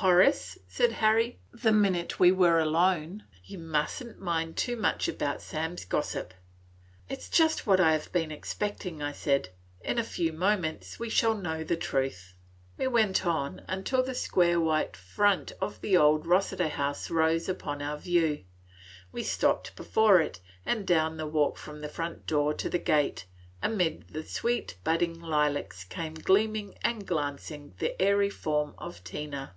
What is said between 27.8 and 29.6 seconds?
the airy form of Tina.